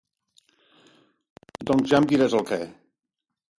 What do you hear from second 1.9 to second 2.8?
ja em diràs el què.